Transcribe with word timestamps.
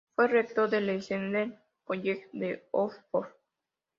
Fue 0.15 0.27
rector 0.27 0.67
del 0.67 0.89
Exeter 0.89 1.59
College 1.83 2.27
de 2.33 2.65
Oxford. 2.71 3.27